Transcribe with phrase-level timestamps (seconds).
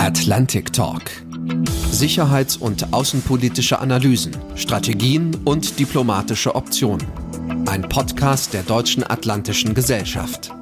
[0.00, 1.02] Atlantic Talk.
[1.90, 7.06] Sicherheits- und außenpolitische Analysen, Strategien und diplomatische Optionen.
[7.66, 10.52] Ein Podcast der Deutschen Atlantischen Gesellschaft.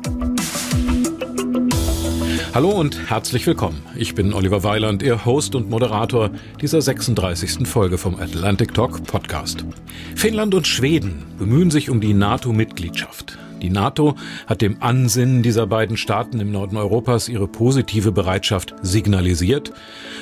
[2.53, 3.81] Hallo und herzlich willkommen.
[3.95, 6.31] Ich bin Oliver Weiland, Ihr Host und Moderator
[6.61, 7.69] dieser 36.
[7.69, 9.65] Folge vom Atlantic Talk Podcast.
[10.17, 13.39] Finnland und Schweden bemühen sich um die NATO-Mitgliedschaft.
[13.63, 14.15] Die NATO
[14.47, 19.73] hat dem Ansinnen dieser beiden Staaten im Norden Europas ihre positive Bereitschaft signalisiert.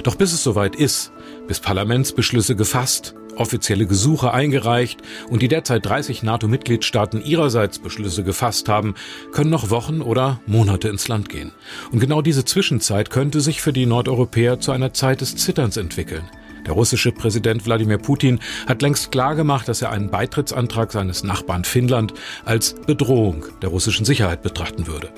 [0.03, 1.13] Doch bis es soweit ist,
[1.47, 8.95] bis Parlamentsbeschlüsse gefasst, offizielle Gesuche eingereicht und die derzeit 30 NATO-Mitgliedstaaten ihrerseits Beschlüsse gefasst haben,
[9.33, 11.53] können noch Wochen oder Monate ins Land gehen.
[11.93, 16.25] Und genau diese Zwischenzeit könnte sich für die Nordeuropäer zu einer Zeit des Zitterns entwickeln.
[16.67, 22.13] Der russische Präsident Wladimir Putin hat längst klargemacht, dass er einen Beitrittsantrag seines Nachbarn Finnland
[22.45, 25.11] als Bedrohung der russischen Sicherheit betrachten würde.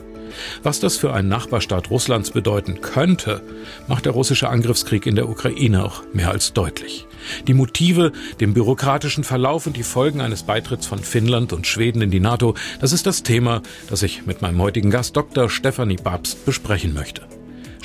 [0.63, 3.41] Was das für einen Nachbarstaat Russlands bedeuten könnte,
[3.87, 7.07] macht der russische Angriffskrieg in der Ukraine auch mehr als deutlich.
[7.47, 12.11] Die Motive, den bürokratischen Verlauf und die Folgen eines Beitritts von Finnland und Schweden in
[12.11, 15.49] die NATO, das ist das Thema, das ich mit meinem heutigen Gast Dr.
[15.49, 17.23] Stefanie Babst besprechen möchte.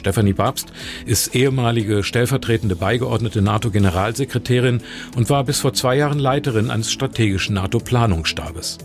[0.04, 0.74] Stefanie Babst
[1.06, 4.82] ist ehemalige stellvertretende beigeordnete NATO-Generalsekretärin
[5.16, 8.80] und war bis vor zwei Jahren Leiterin eines strategischen NATO-Planungsstabes.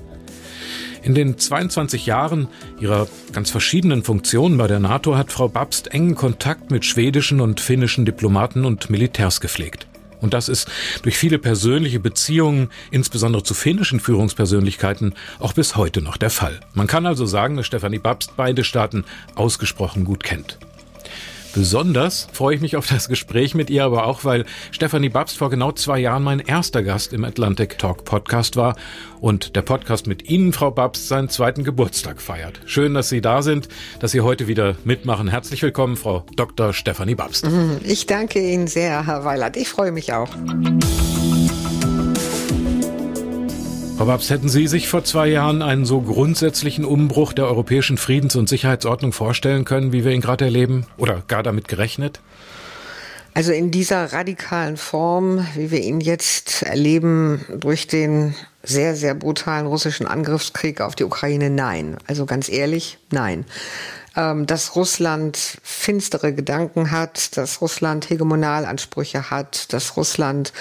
[1.03, 2.47] In den 22 Jahren
[2.81, 7.61] ihrer ganz verschiedenen Funktionen bei der NATO hat Frau Babst engen Kontakt mit schwedischen und
[7.61, 9.89] finnischen Diplomaten und Militärs gepflegt.
[10.21, 10.69] Und das ist
[11.03, 16.61] durch viele persönliche Beziehungen, insbesondere zu finnischen Führungspersönlichkeiten, auch bis heute noch der Fall.
[16.75, 20.59] Man kann also sagen, dass Stefanie Babst beide Staaten ausgesprochen gut kennt.
[21.55, 25.51] Besonders freue ich mich auf das Gespräch mit ihr, aber auch, weil Stefanie Babst vor
[25.51, 28.77] genau zwei Jahren mein erster Gast im Atlantic Talk Podcast war
[29.21, 32.61] und der Podcast mit Ihnen, Frau Babst, seinen zweiten Geburtstag feiert.
[32.67, 33.69] Schön, dass Sie da sind,
[34.01, 35.29] dass Sie heute wieder mitmachen.
[35.29, 36.73] Herzlich willkommen, Frau Dr.
[36.73, 37.49] Stefanie Babst.
[37.83, 39.57] Ich danke Ihnen sehr, Herr Weilert.
[39.57, 40.29] Ich freue mich auch.
[43.99, 48.37] Frau Babs, hätten Sie sich vor zwei Jahren einen so grundsätzlichen Umbruch der europäischen Friedens-
[48.37, 50.87] und Sicherheitsordnung vorstellen können, wie wir ihn gerade erleben?
[50.99, 52.21] Oder gar damit gerechnet?
[53.35, 59.67] Also in dieser radikalen Form, wie wir ihn jetzt erleben, durch den sehr, sehr brutalen
[59.67, 61.97] russischen Angriffskrieg auf die Ukraine, nein.
[62.07, 63.47] Also ganz ehrlich, nein.
[64.15, 70.53] Ähm, dass Russland finstere Gedanken hat, dass Russland Hegemonalansprüche hat, dass Russland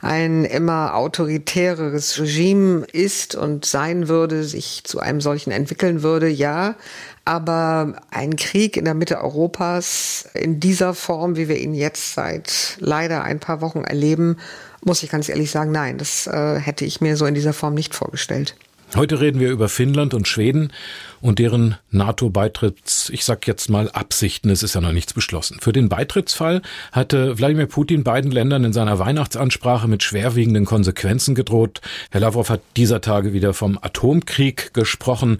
[0.00, 6.76] ein immer autoritäreres Regime ist und sein würde, sich zu einem solchen entwickeln würde, ja.
[7.24, 12.76] Aber ein Krieg in der Mitte Europas in dieser Form, wie wir ihn jetzt seit
[12.78, 14.36] leider ein paar Wochen erleben,
[14.84, 17.74] muss ich ganz ehrlich sagen, nein, das äh, hätte ich mir so in dieser Form
[17.74, 18.54] nicht vorgestellt.
[18.94, 20.72] Heute reden wir über Finnland und Schweden
[21.20, 25.58] und deren NATO-Beitritts, ich sag jetzt mal Absichten, es ist ja noch nichts beschlossen.
[25.60, 31.80] Für den Beitrittsfall hatte Wladimir Putin beiden Ländern in seiner Weihnachtsansprache mit schwerwiegenden Konsequenzen gedroht.
[32.10, 35.38] Herr Lavrov hat dieser Tage wieder vom Atomkrieg gesprochen.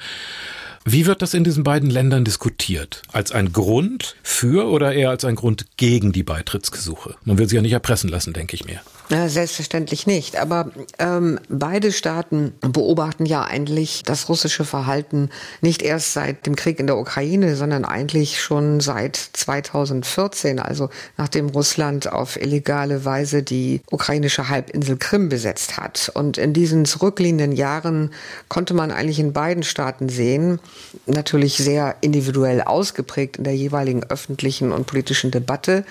[0.85, 3.03] Wie wird das in diesen beiden Ländern diskutiert?
[3.13, 7.17] Als ein Grund für oder eher als ein Grund gegen die Beitrittsgesuche?
[7.25, 8.81] Man will sie ja nicht erpressen lassen, denke ich mir.
[9.09, 10.37] Ja, selbstverständlich nicht.
[10.37, 15.31] Aber ähm, beide Staaten beobachten ja eigentlich das russische Verhalten
[15.61, 21.51] nicht erst seit dem Krieg in der Ukraine, sondern eigentlich schon seit 2014, also nachdem
[21.51, 26.11] Russland auf illegale Weise die ukrainische Halbinsel Krim besetzt hat.
[26.13, 28.11] Und in diesen zurückliegenden Jahren
[28.49, 30.59] konnte man eigentlich in beiden Staaten sehen,
[31.07, 35.85] natürlich sehr individuell ausgeprägt in der jeweiligen öffentlichen und politischen Debatte,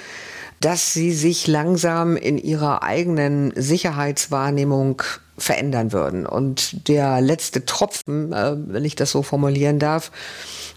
[0.59, 5.01] dass sie sich langsam in ihrer eigenen Sicherheitswahrnehmung
[5.37, 6.25] verändern würden.
[6.25, 10.11] Und der letzte Tropfen, äh, wenn ich das so formulieren darf,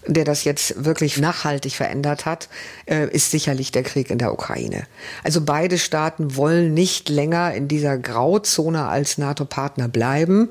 [0.05, 2.49] der das jetzt wirklich nachhaltig verändert hat,
[2.85, 4.83] äh, ist sicherlich der Krieg in der Ukraine.
[5.23, 10.49] Also beide Staaten wollen nicht länger in dieser Grauzone als NATO-Partner bleiben,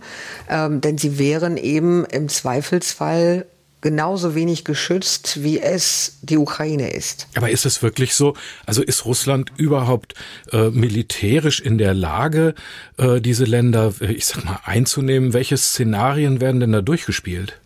[0.49, 3.47] ähm, denn sie wären eben im Zweifelsfall
[3.81, 7.29] genauso wenig geschützt, wie es die Ukraine ist.
[7.37, 8.35] Aber ist es wirklich so?
[8.67, 10.15] Also ist Russland überhaupt
[10.53, 12.55] äh, militärisch in der Lage,
[12.97, 15.33] äh, diese Länder, ich sag mal, einzunehmen?
[15.33, 17.59] Welche Szenarien werden denn da durchgespielt?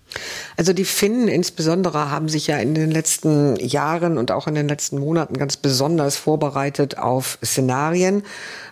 [0.57, 4.69] Also die Finnen insbesondere haben sich ja in den letzten Jahren und auch in den
[4.69, 8.23] letzten Monaten ganz besonders vorbereitet auf Szenarien.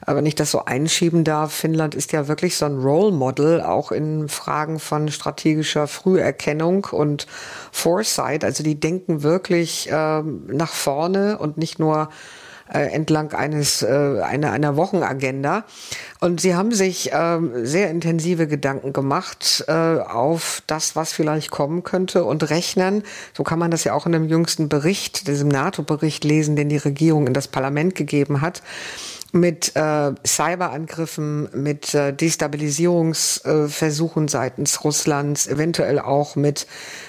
[0.03, 3.61] Aber wenn ich das so einschieben darf, Finnland ist ja wirklich so ein Role Model,
[3.61, 7.27] auch in Fragen von strategischer Früherkennung und
[7.73, 8.45] Foresight.
[8.45, 12.11] Also die denken wirklich äh, nach vorne und nicht nur
[12.73, 15.65] äh, entlang eines äh, einer, einer Wochenagenda.
[16.21, 21.83] Und sie haben sich ähm, sehr intensive Gedanken gemacht äh, auf das, was vielleicht kommen
[21.83, 23.03] könnte und rechnen.
[23.37, 26.77] So kann man das ja auch in dem jüngsten Bericht, diesem NATO-Bericht lesen, den die
[26.77, 28.63] Regierung in das Parlament gegeben hat
[29.33, 36.67] mit äh, Cyberangriffen, mit äh, Destabilisierungsversuchen äh, seitens Russlands, eventuell auch mit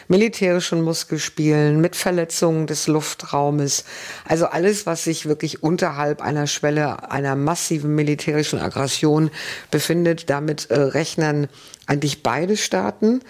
[0.07, 3.83] militärischen Muskelspielen, mit Verletzungen des Luftraumes.
[4.27, 9.31] Also alles, was sich wirklich unterhalb einer Schwelle einer massiven militärischen Aggression
[9.71, 11.47] befindet, damit äh, rechnen
[11.88, 13.21] eigentlich beide Staaten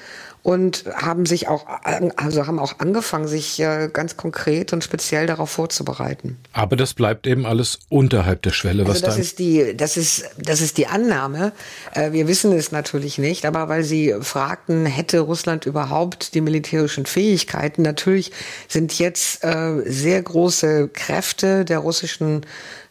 [0.44, 1.68] und haben sich auch,
[2.16, 6.38] also haben auch angefangen, sich äh, ganz konkret und speziell darauf vorzubereiten.
[6.54, 9.98] Aber das bleibt eben alles unterhalb der Schwelle, was also das da ist die, das
[9.98, 11.52] ist, das ist die Annahme.
[11.94, 17.06] Äh, wir wissen es natürlich nicht, aber weil Sie fragten, hätte Russland überhaupt die militärischen
[17.06, 17.84] Fähigkeiten?
[17.84, 18.32] Natürlich
[18.68, 22.42] sind jetzt äh, sehr große Kräfte der russischen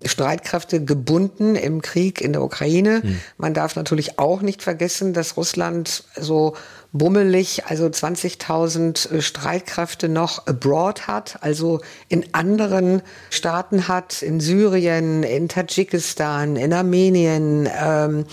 [0.04, 3.02] Streitkräfte gebunden im Krieg in der Ukraine.
[3.02, 3.20] Hm.
[3.36, 6.54] Man darf natürlich auch nicht vergessen, dass Russland so
[6.92, 15.22] bummelig, also 20.000 äh, Streitkräfte noch abroad hat, also in anderen Staaten hat, in Syrien,
[15.22, 18.24] in Tadschikistan, in Armenien, ähm,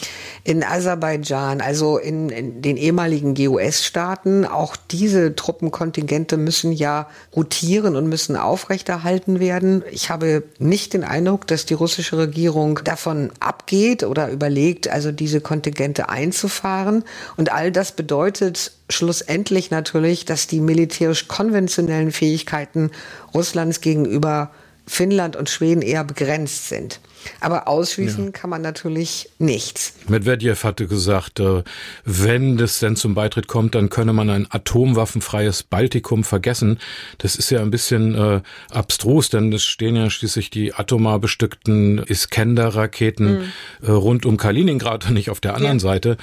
[0.44, 4.46] in Aserbaidschan, also in, in den ehemaligen GUS-Staaten.
[4.46, 9.84] Auch diese Truppenkontingente müssen ja rotieren und müssen aufrechterhalten werden.
[9.92, 15.42] Ich habe nicht den Eindruck, dass die russische Regierung davon abgeht oder überlegt, also diese
[15.42, 17.04] Kontingente einzufahren.
[17.36, 22.92] Und all das bedeutet, bedeutet schlussendlich natürlich, dass die militärisch konventionellen Fähigkeiten
[23.34, 24.52] Russlands gegenüber
[24.86, 27.02] Finnland und Schweden eher begrenzt sind.
[27.40, 28.32] Aber ausschließen ja.
[28.32, 29.94] kann man natürlich nichts.
[30.08, 31.64] Medvedev hatte gesagt, äh,
[32.06, 36.80] wenn das denn zum Beitritt kommt, dann könne man ein atomwaffenfreies Baltikum vergessen.
[37.18, 38.42] Das ist ja ein bisschen äh,
[38.72, 43.44] abstrus, denn es stehen ja schließlich die atomar bestückten Iskender-Raketen mhm.
[43.82, 45.82] äh, rund um Kaliningrad und nicht auf der anderen ja.
[45.82, 46.18] Seite.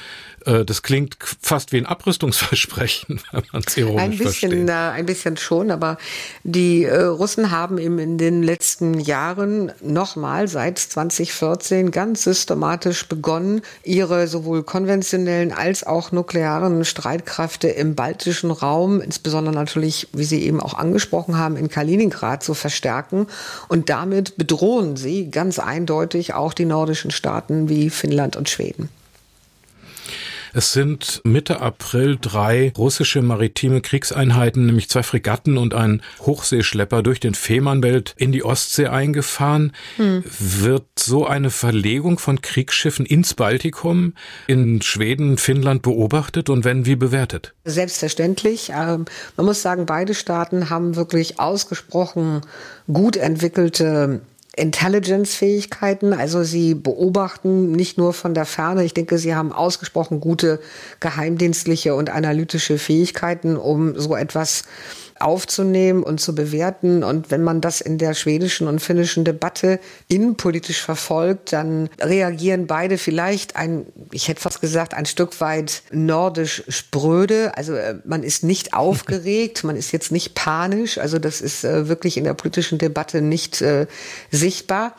[0.47, 4.69] Äh, das klingt fast wie ein Abrüstungsversprechen, wenn man es ironisch ein bisschen, versteht.
[4.69, 5.99] Äh, ein bisschen schon, aber
[6.43, 13.63] die äh, Russen haben eben in den letzten Jahren nochmal seit 2014 ganz systematisch begonnen,
[13.83, 20.61] ihre sowohl konventionellen als auch nuklearen Streitkräfte im baltischen Raum, insbesondere natürlich, wie Sie eben
[20.61, 23.27] auch angesprochen haben, in Kaliningrad zu verstärken.
[23.69, 28.89] Und damit bedrohen sie ganz eindeutig auch die nordischen Staaten wie Finnland und Schweden.
[30.57, 37.19] Es sind Mitte April drei russische maritime Kriegseinheiten, nämlich zwei Fregatten und ein Hochseeschlepper durch
[37.19, 39.73] den Fehmarnbelt in die Ostsee eingefahren.
[39.97, 40.23] Hm.
[40.25, 44.15] Wird so eine Verlegung von Kriegsschiffen ins Baltikum
[44.47, 47.53] in Schweden, Finnland beobachtet und wenn, wie bewertet?
[47.65, 48.71] Selbstverständlich.
[48.71, 52.43] Ähm, man muss sagen, beide Staaten haben wirklich ausgesprochen
[52.87, 54.21] gut entwickelte
[54.57, 56.13] Intelligence-Fähigkeiten.
[56.13, 58.85] Also sie beobachten nicht nur von der Ferne.
[58.85, 60.61] Ich denke, sie haben ausgesprochen gute
[61.01, 64.65] geheimdienstliche und analytische Fähigkeiten, um so etwas
[65.25, 67.03] aufzunehmen und zu bewerten.
[67.03, 72.99] Und wenn man das in der schwedischen und finnischen Debatte innenpolitisch verfolgt, dann reagieren beide
[72.99, 77.57] vielleicht ein, ich hätte fast gesagt, ein Stück weit nordisch spröde.
[77.57, 80.99] Also äh, man ist nicht aufgeregt, man ist jetzt nicht panisch.
[80.99, 83.87] Also das ist äh, wirklich in der politischen Debatte nicht äh,
[84.31, 84.95] sichtbar.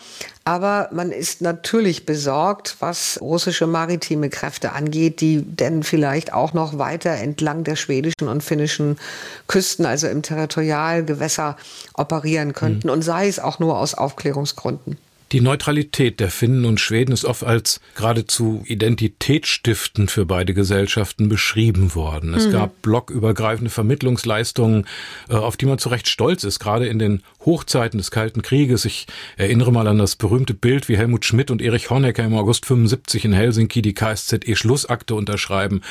[0.47, 6.77] Aber man ist natürlich besorgt, was russische maritime Kräfte angeht, die denn vielleicht auch noch
[6.77, 8.99] weiter entlang der schwedischen und finnischen
[9.47, 11.57] Küsten, also im Territorialgewässer,
[11.95, 12.87] operieren könnten.
[12.87, 12.93] Mhm.
[12.93, 14.99] Und sei es auch nur aus Aufklärungsgründen.
[15.31, 21.95] Die Neutralität der Finnen und Schweden ist oft als geradezu identitätsstiftend für beide Gesellschaften beschrieben
[21.95, 22.35] worden.
[22.35, 22.51] Es mhm.
[22.51, 24.85] gab blockübergreifende Vermittlungsleistungen,
[25.27, 28.85] äh, auf die man zu Recht stolz ist, gerade in den Hochzeiten des Kalten Krieges.
[28.85, 32.65] Ich erinnere mal an das berühmte Bild, wie Helmut Schmidt und Erich Honecker im August
[32.65, 35.81] 75 in Helsinki die KSZE-Schlussakte unterschreiben.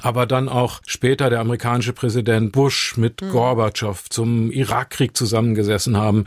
[0.00, 3.30] Aber dann auch später der amerikanische Präsident Bush mit mhm.
[3.30, 6.24] Gorbatschow zum Irakkrieg zusammengesessen haben.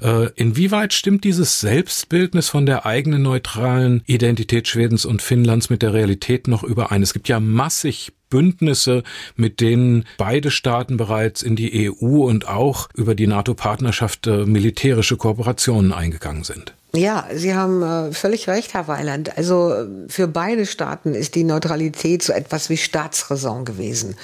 [0.00, 5.82] Äh, inwieweit stimmt dieses Selbst Selbstbildnis von der eigenen neutralen Identität Schwedens und Finnlands mit
[5.82, 7.02] der Realität noch überein.
[7.02, 9.02] Es gibt ja massig Bündnisse,
[9.36, 15.18] mit denen beide Staaten bereits in die EU und auch über die NATO-Partnerschaft äh, militärische
[15.18, 16.72] Kooperationen eingegangen sind.
[16.94, 19.36] Ja, Sie haben äh, völlig recht, Herr Weiland.
[19.36, 19.74] Also
[20.08, 24.16] für beide Staaten ist die Neutralität so etwas wie Staatsräson gewesen.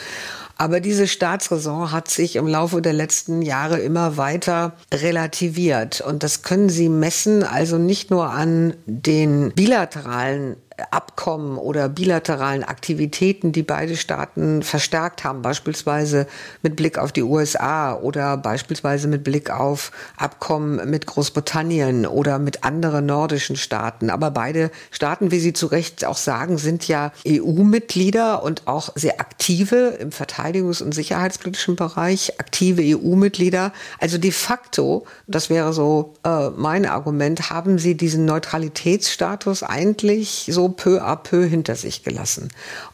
[0.57, 6.01] Aber diese Staatsräson hat sich im Laufe der letzten Jahre immer weiter relativiert.
[6.01, 10.57] Und das können Sie messen, also nicht nur an den bilateralen
[10.91, 16.27] Abkommen oder bilateralen Aktivitäten, die beide Staaten verstärkt haben, beispielsweise
[16.63, 22.63] mit Blick auf die USA oder beispielsweise mit Blick auf Abkommen mit Großbritannien oder mit
[22.63, 24.09] anderen nordischen Staaten.
[24.09, 29.21] Aber beide Staaten, wie Sie zu Recht auch sagen, sind ja EU-Mitglieder und auch sehr
[29.21, 33.73] aktive im verteidigungs- und sicherheitspolitischen Bereich, aktive EU-Mitglieder.
[33.99, 40.68] Also de facto, das wäre so äh, mein Argument, haben sie diesen Neutralitätsstatus eigentlich so
[40.77, 42.49] peu à peu hinter sich gelassen.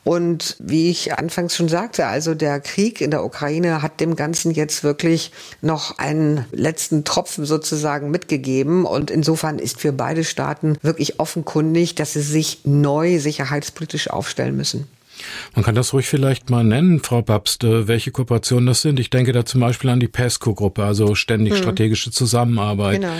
[0.04, 4.50] Und wie ich anfangs schon sagte, also der Krieg in der Ukraine hat dem Ganzen
[4.52, 8.84] jetzt wirklich noch einen letzten Tropfen sozusagen mitgegeben.
[8.84, 14.86] Und insofern ist für beide Staaten wirklich offenkundig, dass sie sich neu sicherheitspolitisch aufstellen müssen.
[15.54, 19.00] Man kann das ruhig vielleicht mal nennen, Frau äh, welche Kooperationen das sind.
[19.00, 21.60] Ich denke da zum Beispiel an die PESCO-Gruppe, also ständig hm.
[21.60, 23.00] strategische Zusammenarbeit.
[23.00, 23.14] Genau.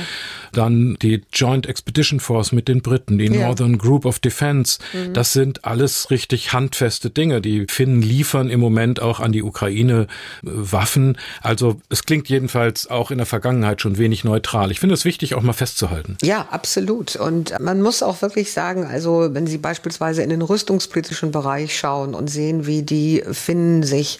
[0.53, 3.47] Dann die Joint Expedition Force mit den Briten, die ja.
[3.47, 4.79] Northern Group of Defense.
[4.93, 5.13] Mhm.
[5.13, 7.41] Das sind alles richtig handfeste Dinge.
[7.41, 10.07] Die Finnen liefern im Moment auch an die Ukraine äh,
[10.43, 11.19] Waffen.
[11.43, 14.71] Also es klingt jedenfalls auch in der Vergangenheit schon wenig neutral.
[14.71, 16.17] Ich finde es wichtig, auch mal festzuhalten.
[16.23, 17.17] Ja, absolut.
[17.17, 22.15] Und man muss auch wirklich sagen, also wenn Sie beispielsweise in den rüstungspolitischen Bereich schauen
[22.15, 24.19] und sehen, wie die Finnen sich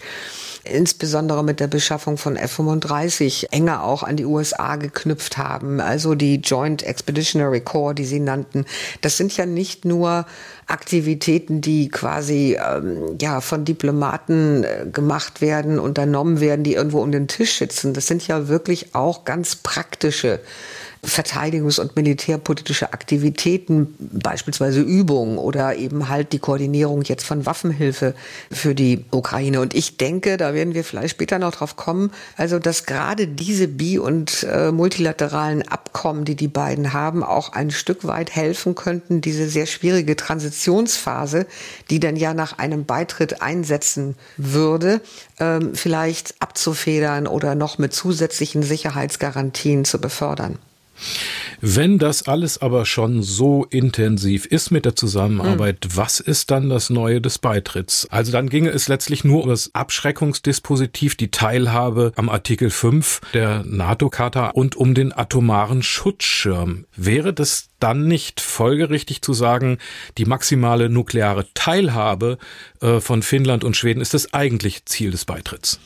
[0.63, 5.79] insbesondere mit der Beschaffung von F-35 enger auch an die USA geknüpft haben.
[5.79, 8.65] Also die Joint Expeditionary Corps, die sie nannten.
[9.01, 10.25] Das sind ja nicht nur
[10.67, 17.11] Aktivitäten, die quasi ähm, ja von Diplomaten äh, gemacht werden, unternommen werden, die irgendwo um
[17.11, 17.93] den Tisch sitzen.
[17.93, 20.39] Das sind ja wirklich auch ganz praktische
[21.05, 28.15] verteidigungs- und militärpolitische Aktivitäten, beispielsweise Übungen oder eben halt die Koordinierung jetzt von Waffenhilfe
[28.51, 29.61] für die Ukraine.
[29.61, 33.67] Und ich denke, da werden wir vielleicht später noch drauf kommen, also dass gerade diese
[33.67, 39.21] bi- und äh, multilateralen Abkommen, die die beiden haben, auch ein Stück weit helfen könnten,
[39.21, 41.45] diese sehr schwierige Transitionsphase,
[41.89, 45.01] die dann ja nach einem Beitritt einsetzen würde,
[45.39, 50.57] ähm, vielleicht abzufedern oder noch mit zusätzlichen Sicherheitsgarantien zu befördern.
[51.61, 55.97] Wenn das alles aber schon so intensiv ist mit der Zusammenarbeit, mhm.
[55.97, 58.07] was ist dann das Neue des Beitritts?
[58.09, 63.63] Also dann ginge es letztlich nur um das Abschreckungsdispositiv, die Teilhabe am Artikel 5 der
[63.63, 66.85] NATO-Charta und um den atomaren Schutzschirm.
[66.95, 69.77] Wäre das dann nicht folgerichtig zu sagen,
[70.17, 72.37] die maximale nukleare Teilhabe
[72.81, 75.79] äh, von Finnland und Schweden ist das eigentliche Ziel des Beitritts?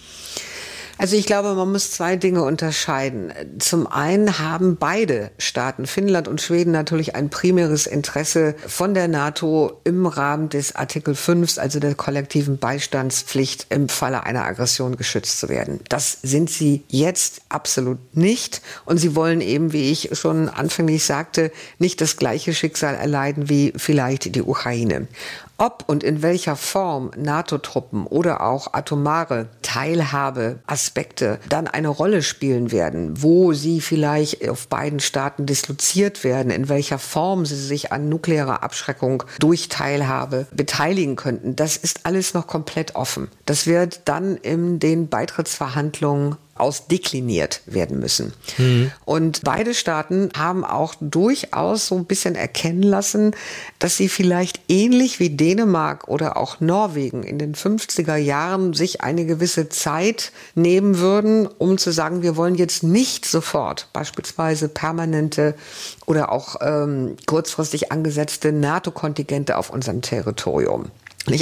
[1.00, 3.32] Also ich glaube, man muss zwei Dinge unterscheiden.
[3.58, 9.80] Zum einen haben beide Staaten, Finnland und Schweden, natürlich ein primäres Interesse von der NATO
[9.86, 15.48] im Rahmen des Artikel 5, also der kollektiven Beistandspflicht im Falle einer Aggression geschützt zu
[15.48, 15.80] werden.
[15.88, 18.62] Das sind sie jetzt absolut nicht.
[18.84, 23.72] Und sie wollen eben, wie ich schon anfänglich sagte, nicht das gleiche Schicksal erleiden wie
[23.78, 25.08] vielleicht die Ukraine.
[25.62, 33.22] Ob und in welcher Form NATO-Truppen oder auch atomare Teilhabeaspekte dann eine Rolle spielen werden,
[33.22, 38.64] wo sie vielleicht auf beiden Staaten disloziert werden, in welcher Form sie sich an nuklearer
[38.64, 43.28] Abschreckung durch Teilhabe beteiligen könnten, das ist alles noch komplett offen.
[43.46, 48.34] Das wird dann in den Beitrittsverhandlungen ausdekliniert werden müssen.
[48.58, 48.92] Mhm.
[49.06, 53.36] Und beide Staaten haben auch durchaus so ein bisschen erkennen lassen,
[53.80, 59.26] dass sie vielleicht ähnlich wie Dänemark oder auch Norwegen in den 50er Jahren sich eine
[59.26, 65.56] gewisse Zeit nehmen würden, um zu sagen, wir wollen jetzt nicht sofort beispielsweise permanente
[66.06, 70.92] oder auch ähm, kurzfristig angesetzte NATO-Kontingente auf unserem Territorium.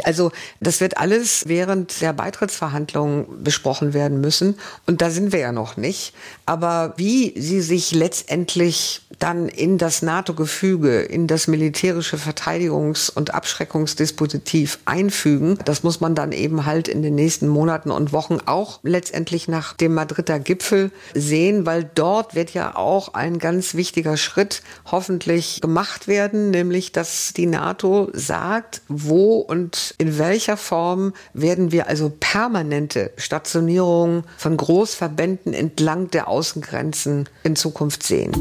[0.04, 4.58] Also das wird alles während der Beitrittsverhandlungen besprochen werden müssen.
[4.86, 6.14] Und da sind wir ja noch nicht.
[6.46, 14.80] Aber wie sie sich letztendlich dann in das NATO-Gefüge, in das militärische Verteidigungs- und Abschreckungsdispositiv
[14.86, 19.48] einfügen, das muss man dann eben halt in den nächsten Monaten und Wochen auch letztendlich
[19.48, 25.62] nach dem Madrider Gipfel sehen, weil dort wird ja auch ein ganz wichtiger Schritt hoffentlich
[25.62, 29.67] gemacht werden, nämlich dass die NATO sagt, wo und
[29.98, 38.04] in welcher Form werden wir also permanente Stationierungen von Großverbänden entlang der Außengrenzen in Zukunft
[38.04, 38.32] sehen?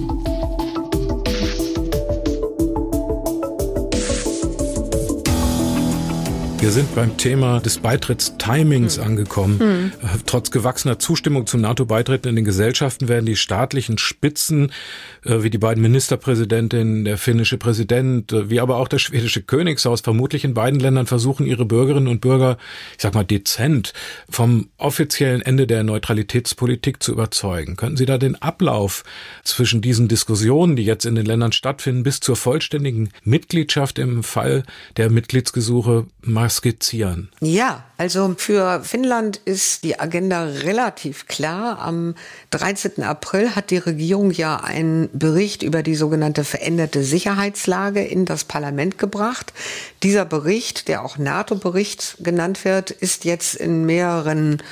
[6.67, 9.05] Wir sind beim Thema des Beitrittstimings hm.
[9.05, 9.61] angekommen.
[9.61, 9.93] Hm.
[10.27, 14.73] Trotz gewachsener Zustimmung zum NATO-Beitritt in den Gesellschaften werden die staatlichen Spitzen,
[15.25, 20.01] äh, wie die beiden Ministerpräsidentinnen, der finnische Präsident, äh, wie aber auch das schwedische Königshaus,
[20.01, 22.59] vermutlich in beiden Ländern versuchen, ihre Bürgerinnen und Bürger,
[22.97, 23.93] ich sag mal dezent,
[24.29, 27.77] vom offiziellen Ende der Neutralitätspolitik zu überzeugen.
[27.77, 29.05] Könnten Sie da den Ablauf
[29.45, 34.65] zwischen diesen Diskussionen, die jetzt in den Ländern stattfinden, bis zur vollständigen Mitgliedschaft im Fall
[34.97, 37.31] der Mitgliedsgesuche mal skizzieren?
[37.41, 41.79] Ja, also für Finnland ist die Agenda relativ klar.
[41.79, 42.15] Am
[42.51, 43.03] 13.
[43.03, 48.99] April hat die Regierung ja einen Bericht über die sogenannte veränderte Sicherheitslage in das Parlament
[48.99, 49.53] gebracht.
[50.03, 54.63] Dieser Bericht, der auch NATO-Bericht genannt wird, ist jetzt in mehreren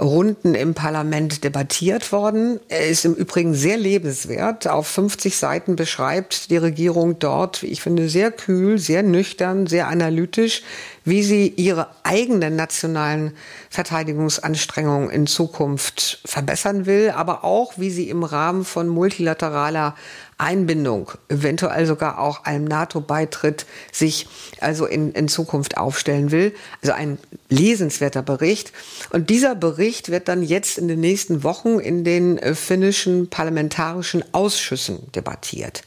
[0.00, 2.58] Runden im Parlament debattiert worden.
[2.68, 4.66] Er ist im Übrigen sehr lebenswert.
[4.66, 9.88] Auf 50 Seiten beschreibt die Regierung dort, wie ich finde, sehr kühl, sehr nüchtern, sehr
[9.88, 10.62] analytisch,
[11.04, 13.32] wie sie ihre eigenen nationalen
[13.68, 19.94] Verteidigungsanstrengungen in Zukunft verbessern will, aber auch, wie sie im Rahmen von multilateraler
[20.40, 24.26] Einbindung, eventuell sogar auch einem NATO-Beitritt sich
[24.60, 26.54] also in, in Zukunft aufstellen will.
[26.82, 27.18] Also ein
[27.48, 28.72] lesenswerter Bericht.
[29.10, 34.24] Und dieser Bericht wird dann jetzt in den nächsten Wochen in den äh, finnischen parlamentarischen
[34.32, 35.82] Ausschüssen debattiert.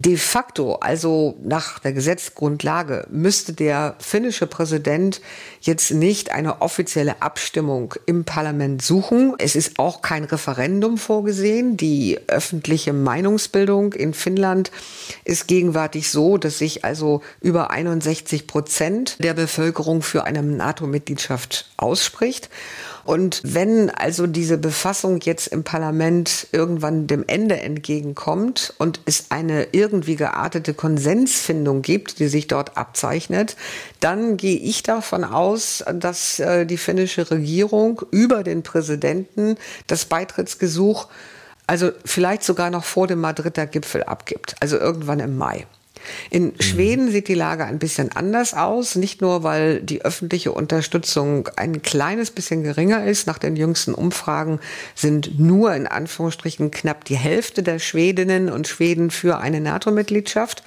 [0.00, 5.20] De facto, also nach der Gesetzgrundlage, müsste der finnische Präsident
[5.60, 9.34] jetzt nicht eine offizielle Abstimmung im Parlament suchen.
[9.38, 11.76] Es ist auch kein Referendum vorgesehen.
[11.76, 14.70] Die öffentliche Meinungsbildung in Finnland
[15.24, 22.50] ist gegenwärtig so, dass sich also über 61 Prozent der Bevölkerung für eine NATO-Mitgliedschaft ausspricht.
[23.08, 29.68] Und wenn also diese Befassung jetzt im Parlament irgendwann dem Ende entgegenkommt und es eine
[29.72, 33.56] irgendwie geartete Konsensfindung gibt, die sich dort abzeichnet,
[34.00, 41.06] dann gehe ich davon aus, dass äh, die finnische Regierung über den Präsidenten das Beitrittsgesuch
[41.66, 45.66] also vielleicht sogar noch vor dem Madrider Gipfel abgibt, also irgendwann im Mai.
[46.30, 46.60] In mhm.
[46.60, 51.82] Schweden sieht die Lage ein bisschen anders aus, nicht nur weil die öffentliche Unterstützung ein
[51.82, 53.26] kleines bisschen geringer ist.
[53.26, 54.60] Nach den jüngsten Umfragen
[54.94, 60.62] sind nur in Anführungsstrichen knapp die Hälfte der Schwedinnen und Schweden für eine NATO-Mitgliedschaft.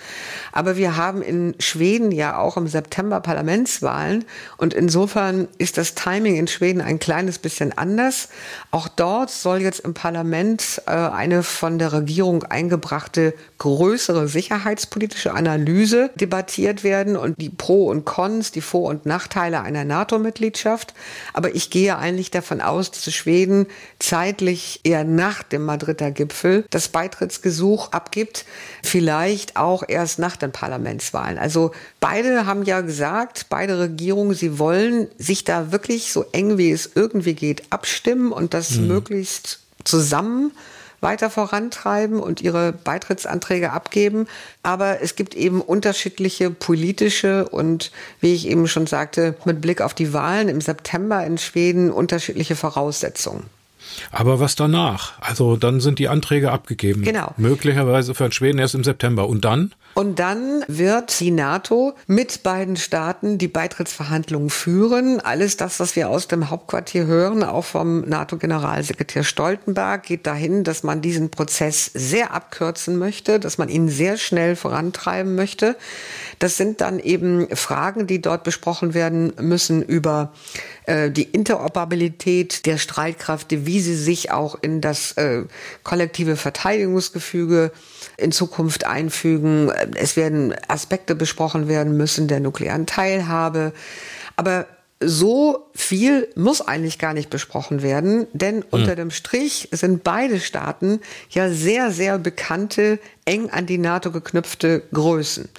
[0.52, 4.26] Aber wir haben in Schweden ja auch im September Parlamentswahlen
[4.58, 8.30] und insofern ist das Timing in Schweden ein kleines bisschen anders.
[8.72, 16.12] Auch dort soll jetzt im Parlament äh, eine von der Regierung eingebrachte größere sicherheitspolitische Analyse
[16.16, 20.94] debattiert werden und die Pro und Cons, die Vor- und Nachteile einer NATO-Mitgliedschaft.
[21.34, 23.68] Aber ich gehe eigentlich davon aus, dass Schweden
[24.00, 28.46] zeitlich eher nach dem Madrider Gipfel das Beitrittsgesuch abgibt,
[28.84, 31.38] vielleicht auch erst nach den Parlamentswahlen.
[31.38, 36.72] Also beide haben ja gesagt, beide Regierungen, sie wollen sich da wirklich so eng wie
[36.72, 38.88] es irgendwie geht abstimmen und das mhm.
[38.88, 40.52] möglichst zusammen
[41.02, 44.28] weiter vorantreiben und ihre Beitrittsanträge abgeben.
[44.64, 49.94] Aber es gibt eben unterschiedliche politische und, wie ich eben schon sagte, mit Blick auf
[49.94, 53.50] die Wahlen im September in Schweden unterschiedliche Voraussetzungen.
[54.12, 55.14] Aber was danach?
[55.22, 57.04] Also dann sind die Anträge abgegeben.
[57.04, 57.34] Genau.
[57.38, 59.28] Möglicherweise für Schweden erst im September.
[59.28, 59.74] Und dann?
[59.94, 65.20] Und dann wird die NATO mit beiden Staaten die Beitrittsverhandlungen führen.
[65.20, 70.84] Alles das, was wir aus dem Hauptquartier hören, auch vom NATO-Generalsekretär Stoltenberg, geht dahin, dass
[70.84, 75.76] man diesen Prozess sehr abkürzen möchte, dass man ihn sehr schnell vorantreiben möchte.
[76.40, 80.32] Das sind dann eben Fragen, die dort besprochen werden müssen über
[80.88, 85.44] die Interoperabilität der Streitkräfte, wie sie sich auch in das äh,
[85.84, 87.72] kollektive Verteidigungsgefüge
[88.18, 89.72] in Zukunft einfügen.
[89.96, 93.74] Es werden Aspekte besprochen werden müssen der nuklearen Teilhabe.
[94.36, 94.66] Aber
[95.04, 98.64] so viel muss eigentlich gar nicht besprochen werden, denn mhm.
[98.70, 104.84] unter dem Strich sind beide Staaten ja sehr, sehr bekannte, eng an die NATO geknüpfte
[104.94, 105.50] Größen.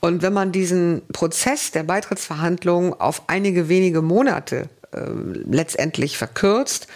[0.00, 5.00] Und wenn man diesen Prozess der Beitrittsverhandlungen auf einige wenige Monate äh,
[5.44, 6.88] letztendlich verkürzt,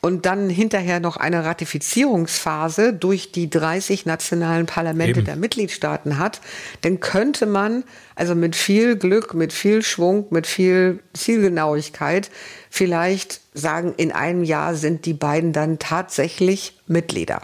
[0.00, 5.26] und dann hinterher noch eine Ratifizierungsphase durch die 30 nationalen Parlamente Eben.
[5.26, 6.40] der Mitgliedstaaten hat,
[6.80, 12.30] dann könnte man also mit viel Glück, mit viel Schwung, mit viel Zielgenauigkeit
[12.70, 17.42] vielleicht sagen, in einem Jahr sind die beiden dann tatsächlich Mitglieder.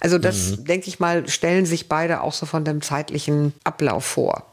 [0.00, 0.64] Also das, mhm.
[0.64, 4.44] denke ich mal, stellen sich beide auch so von dem zeitlichen Ablauf vor.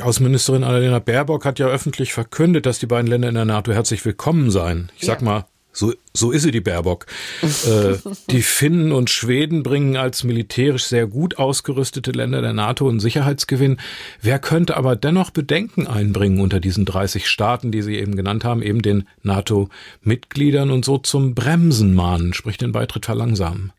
[0.00, 4.04] Außenministerin Annalena Baerbock hat ja öffentlich verkündet, dass die beiden Länder in der NATO herzlich
[4.04, 4.90] willkommen seien.
[4.96, 5.14] Ich ja.
[5.14, 5.44] sag mal,
[5.76, 7.06] So, so ist sie, die Baerbock.
[7.42, 7.96] äh,
[8.30, 13.78] die Finnen und Schweden bringen als militärisch sehr gut ausgerüstete Länder der NATO einen Sicherheitsgewinn.
[14.22, 18.62] Wer könnte aber dennoch Bedenken einbringen unter diesen 30 Staaten, die Sie eben genannt haben,
[18.62, 23.72] eben den NATO-Mitgliedern und so zum Bremsen mahnen, sprich den Beitritt verlangsamen?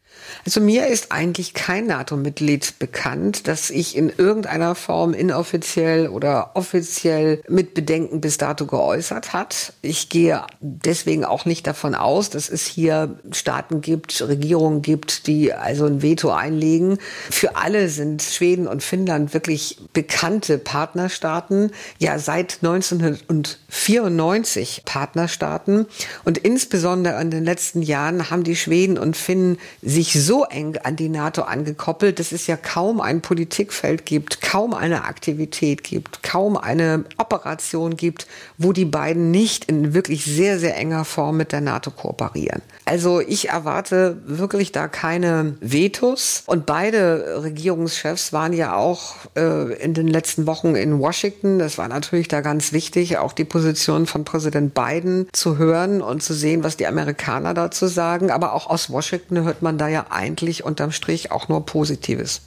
[0.45, 7.41] Also mir ist eigentlich kein NATO-Mitglied bekannt, das ich in irgendeiner Form inoffiziell oder offiziell
[7.47, 9.73] mit Bedenken bis dato geäußert hat.
[9.81, 15.53] Ich gehe deswegen auch nicht davon aus, dass es hier Staaten gibt, Regierungen gibt, die
[15.53, 16.97] also ein Veto einlegen.
[17.31, 25.87] Für alle sind Schweden und Finnland wirklich bekannte Partnerstaaten, ja seit 1994 Partnerstaaten.
[26.23, 30.95] Und insbesondere in den letzten Jahren haben die Schweden und Finnen sich so eng an
[30.95, 36.57] die NATO angekoppelt, dass es ja kaum ein Politikfeld gibt, kaum eine Aktivität gibt, kaum
[36.57, 41.61] eine Operation gibt, wo die beiden nicht in wirklich sehr, sehr enger Form mit der
[41.61, 42.61] NATO kooperieren.
[42.85, 46.43] Also ich erwarte wirklich da keine Vetos.
[46.45, 51.57] Und beide Regierungschefs waren ja auch äh, in den letzten Wochen in Washington.
[51.57, 56.21] Das war natürlich da ganz wichtig, auch die Position von Präsident Biden zu hören und
[56.21, 58.29] zu sehen, was die Amerikaner dazu sagen.
[58.29, 62.41] Aber auch aus Washington hört man da ja eigentlich unterm Strich auch nur Positives.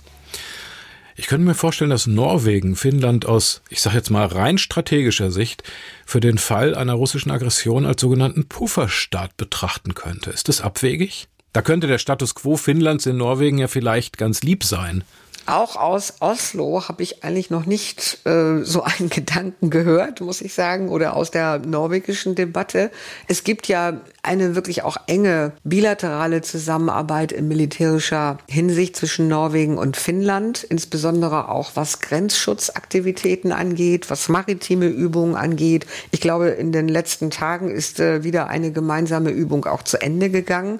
[1.16, 5.64] Ich könnte mir vorstellen, dass Norwegen Finnland aus, ich sage jetzt mal rein strategischer Sicht,
[6.06, 10.30] für den Fall einer russischen Aggression als sogenannten Pufferstaat betrachten könnte.
[10.30, 11.26] Ist das abwegig?
[11.52, 15.02] Da könnte der Status quo Finnlands in Norwegen ja vielleicht ganz lieb sein.
[15.48, 20.52] Auch aus Oslo habe ich eigentlich noch nicht äh, so einen Gedanken gehört, muss ich
[20.52, 22.90] sagen, oder aus der norwegischen Debatte.
[23.28, 29.96] Es gibt ja eine wirklich auch enge bilaterale Zusammenarbeit in militärischer Hinsicht zwischen Norwegen und
[29.96, 35.86] Finnland, insbesondere auch was Grenzschutzaktivitäten angeht, was maritime Übungen angeht.
[36.10, 40.28] Ich glaube, in den letzten Tagen ist äh, wieder eine gemeinsame Übung auch zu Ende
[40.28, 40.78] gegangen.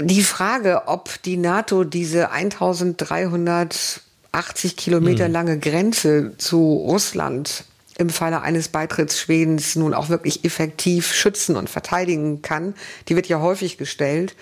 [0.00, 5.32] Die Frage, ob die NATO diese 1380 Kilometer hm.
[5.32, 7.64] lange Grenze zu Russland
[7.98, 12.74] im Falle eines Beitritts Schwedens nun auch wirklich effektiv schützen und verteidigen kann,
[13.08, 14.36] die wird ja häufig gestellt.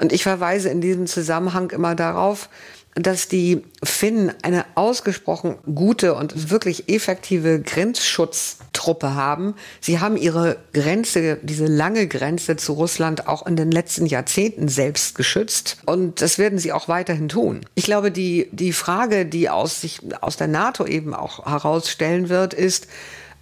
[0.00, 2.48] Und ich verweise in diesem Zusammenhang immer darauf,
[2.94, 9.54] dass die Finnen eine ausgesprochen gute und wirklich effektive Grenzschutztruppe haben.
[9.80, 15.14] Sie haben ihre Grenze, diese lange Grenze zu Russland auch in den letzten Jahrzehnten selbst
[15.14, 15.78] geschützt.
[15.86, 17.62] Und das werden sie auch weiterhin tun.
[17.74, 22.52] Ich glaube, die, die Frage, die aus sich, aus der NATO eben auch herausstellen wird,
[22.52, 22.88] ist,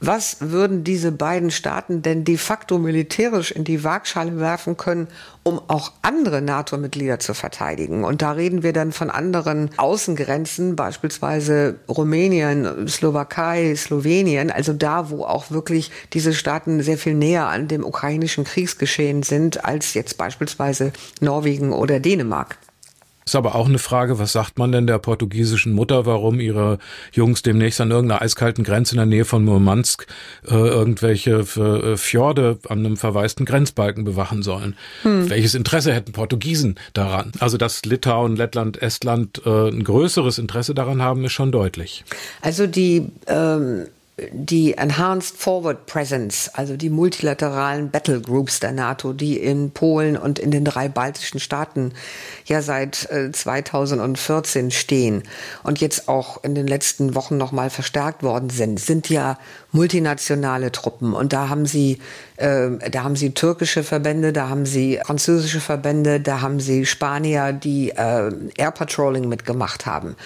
[0.01, 5.09] was würden diese beiden Staaten denn de facto militärisch in die Waagschale werfen können,
[5.43, 8.05] um auch andere NATO-Mitglieder zu verteidigen?
[8.05, 15.25] Und da reden wir dann von anderen Außengrenzen, beispielsweise Rumänien, Slowakei, Slowenien, also da, wo
[15.25, 20.93] auch wirklich diese Staaten sehr viel näher an dem ukrainischen Kriegsgeschehen sind, als jetzt beispielsweise
[21.21, 22.57] Norwegen oder Dänemark.
[23.25, 26.79] Ist aber auch eine Frage, was sagt man denn der portugiesischen Mutter, warum ihre
[27.13, 30.07] Jungs demnächst an irgendeiner eiskalten Grenze in der Nähe von Murmansk
[30.49, 34.77] äh, irgendwelche äh, Fjorde an einem verwaisten Grenzbalken bewachen sollen?
[35.03, 35.29] Hm.
[35.31, 37.33] Welches Interesse hätten Portugiesen daran?
[37.39, 42.05] Also, dass Litauen, Lettland, Estland äh, ein größeres Interesse daran haben, ist schon deutlich.
[42.41, 43.87] Also die ähm
[44.33, 50.39] die Enhanced Forward Presence, also die multilateralen Battle Groups der NATO, die in Polen und
[50.39, 51.93] in den drei baltischen Staaten
[52.47, 55.23] ja seit 2014 äh, stehen
[55.63, 59.39] und jetzt auch in den letzten Wochen noch mal verstärkt worden sind, sind ja
[59.73, 61.99] multinationale Truppen und da haben sie
[62.41, 67.53] äh, da haben sie türkische Verbände, da haben sie französische Verbände, da haben sie Spanier,
[67.53, 70.17] die äh, Air Patrolling mitgemacht haben.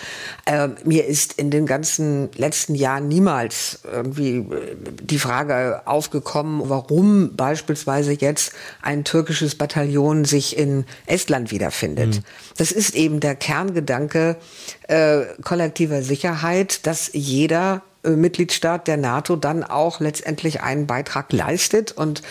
[0.46, 7.35] Äh, mir ist in den ganzen letzten Jahren niemals irgendwie äh, die Frage aufgekommen, warum
[7.35, 12.16] beispielsweise jetzt ein türkisches Bataillon sich in Estland wiederfindet.
[12.16, 12.24] Mhm.
[12.57, 14.37] Das ist eben der Kerngedanke
[14.87, 21.92] äh, kollektiver Sicherheit, dass jeder Mitgliedstaat der NATO dann auch letztendlich einen Beitrag leistet.
[21.92, 22.22] Und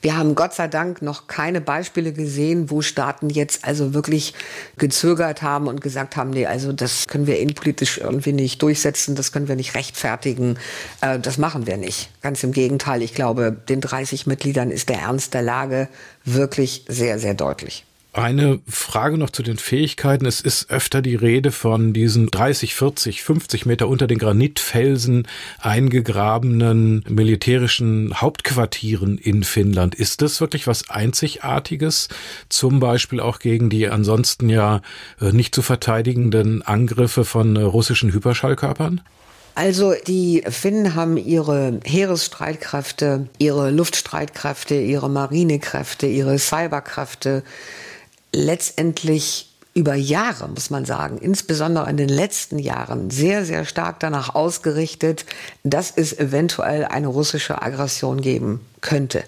[0.00, 4.34] wir haben Gott sei Dank noch keine Beispiele gesehen, wo Staaten jetzt also wirklich
[4.78, 9.32] gezögert haben und gesagt haben, nee, also das können wir innenpolitisch irgendwie nicht durchsetzen, das
[9.32, 10.58] können wir nicht rechtfertigen,
[11.00, 12.10] äh, das machen wir nicht.
[12.22, 15.88] Ganz im Gegenteil, ich glaube, den 30 Mitgliedern ist der Ernst der Lage
[16.24, 17.84] wirklich sehr, sehr deutlich.
[18.12, 20.26] Eine Frage noch zu den Fähigkeiten.
[20.26, 25.28] Es ist öfter die Rede von diesen 30, 40, 50 Meter unter den Granitfelsen
[25.60, 29.94] eingegrabenen militärischen Hauptquartieren in Finnland.
[29.94, 32.08] Ist das wirklich was Einzigartiges?
[32.48, 34.82] Zum Beispiel auch gegen die ansonsten ja
[35.20, 39.02] äh, nicht zu verteidigenden Angriffe von äh, russischen Hyperschallkörpern?
[39.54, 47.44] Also die Finnen haben ihre Heeresstreitkräfte, ihre Luftstreitkräfte, ihre Marinekräfte, ihre Cyberkräfte
[48.32, 54.34] letztendlich über Jahre, muss man sagen, insbesondere in den letzten Jahren, sehr, sehr stark danach
[54.34, 55.24] ausgerichtet,
[55.62, 59.22] dass es eventuell eine russische Aggression geben könnte.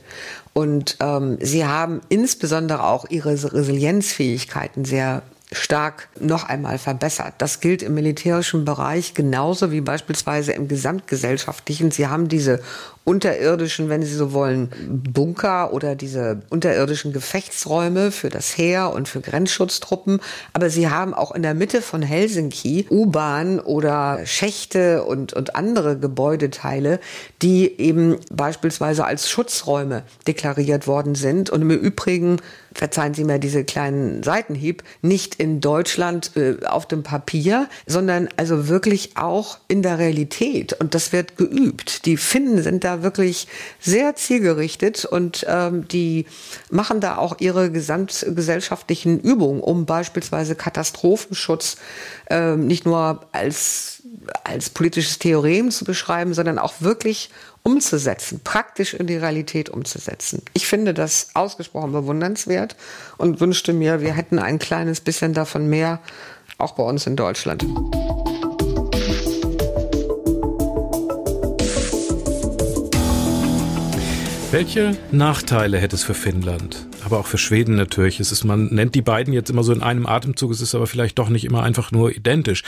[0.52, 7.34] Und ähm, sie haben insbesondere auch ihre Resilienzfähigkeiten sehr stark noch einmal verbessert.
[7.38, 11.90] Das gilt im militärischen Bereich genauso wie beispielsweise im gesamtgesellschaftlichen.
[11.90, 12.60] Sie haben diese
[13.04, 19.20] unterirdischen, wenn Sie so wollen, Bunker oder diese unterirdischen Gefechtsräume für das Heer und für
[19.20, 20.20] Grenzschutztruppen.
[20.52, 25.98] Aber sie haben auch in der Mitte von Helsinki U-Bahn oder Schächte und, und andere
[25.98, 27.00] Gebäudeteile,
[27.42, 32.38] die eben beispielsweise als Schutzräume deklariert worden sind und im Übrigen
[32.74, 38.68] verzeihen Sie mir diese kleinen Seitenhieb, nicht in Deutschland äh, auf dem Papier, sondern also
[38.68, 40.72] wirklich auch in der Realität.
[40.74, 42.06] Und das wird geübt.
[42.06, 43.48] Die Finnen sind da wirklich
[43.81, 46.26] sehr zielgerichtet und ähm, die
[46.70, 51.76] machen da auch ihre gesamtgesellschaftlichen Übungen, um beispielsweise Katastrophenschutz
[52.28, 54.02] äh, nicht nur als,
[54.44, 57.31] als politisches Theorem zu beschreiben, sondern auch wirklich
[57.62, 60.42] umzusetzen, praktisch in die Realität umzusetzen.
[60.52, 62.76] Ich finde das ausgesprochen bewundernswert
[63.18, 66.00] und wünschte mir, wir hätten ein kleines bisschen davon mehr,
[66.59, 67.64] auch bei uns in Deutschland.
[74.52, 76.86] Welche Nachteile hätte es für Finnland?
[77.04, 78.20] aber auch für Schweden natürlich.
[78.20, 80.86] Es ist, man nennt die beiden jetzt immer so in einem Atemzug, es ist aber
[80.86, 82.62] vielleicht doch nicht immer einfach nur identisch.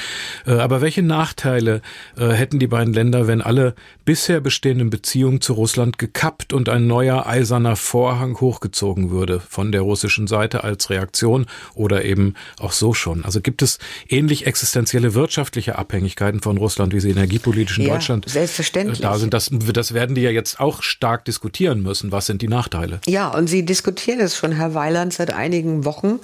[0.46, 1.82] Äh, aber welche Nachteile
[2.16, 6.86] äh, hätten die beiden Länder, wenn alle bisher bestehenden Beziehungen zu Russland gekappt und ein
[6.86, 12.94] neuer eiserner Vorhang hochgezogen würde von der russischen Seite als Reaktion oder eben auch so
[12.94, 13.24] schon?
[13.24, 18.28] Also gibt es ähnlich existenzielle wirtschaftliche Abhängigkeiten von Russland, wie sie energiepolitisch in ja, Deutschland
[18.28, 19.00] selbstverständlich.
[19.00, 19.34] da sind?
[19.34, 22.12] Das, das werden die ja jetzt auch stark diskutieren müssen.
[22.12, 23.00] Was sind die Nachteile?
[23.06, 26.20] Ja, und sie diskutieren es schon, Herr Weiland, seit einigen Wochen.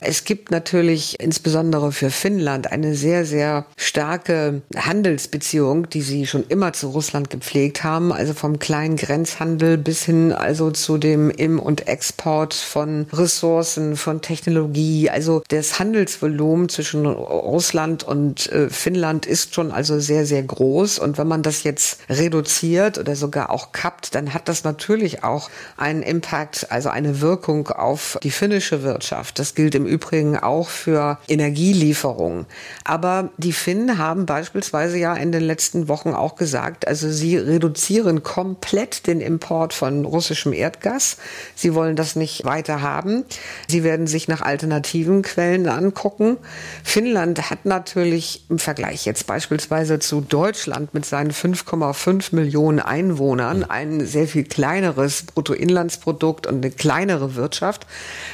[0.00, 6.72] Es gibt natürlich insbesondere für Finnland eine sehr, sehr starke Handelsbeziehung, die sie schon immer
[6.72, 8.12] zu Russland gepflegt haben.
[8.12, 14.20] Also vom kleinen Grenzhandel bis hin also zu dem Im- und Export von Ressourcen, von
[14.20, 15.10] Technologie.
[15.10, 20.98] Also das Handelsvolumen zwischen Russland und äh, Finnland ist schon also sehr, sehr groß.
[20.98, 24.91] Und wenn man das jetzt reduziert oder sogar auch kappt, dann hat das natürlich
[25.22, 29.38] auch einen Impact, also eine Wirkung auf die finnische Wirtschaft.
[29.38, 32.46] Das gilt im Übrigen auch für Energielieferungen.
[32.84, 38.22] Aber die Finnen haben beispielsweise ja in den letzten Wochen auch gesagt, also sie reduzieren
[38.22, 41.16] komplett den Import von russischem Erdgas.
[41.54, 43.24] Sie wollen das nicht weiter haben.
[43.68, 46.36] Sie werden sich nach alternativen Quellen angucken.
[46.84, 54.04] Finnland hat natürlich im Vergleich jetzt beispielsweise zu Deutschland mit seinen 5,5 Millionen Einwohnern ein
[54.04, 54.44] sehr viel
[54.82, 57.86] kleineres Bruttoinlandsprodukt und eine kleinere Wirtschaft.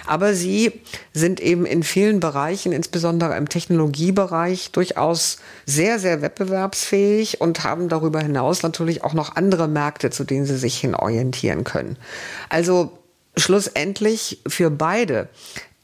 [0.06, 0.80] Aber sie
[1.12, 8.20] sind eben in vielen Bereichen, insbesondere im Technologiebereich, durchaus sehr, sehr wettbewerbsfähig und haben darüber
[8.20, 11.96] hinaus natürlich auch noch andere Märkte, zu denen sie sich hin orientieren können.
[12.48, 12.98] Also
[13.36, 15.28] schlussendlich für beide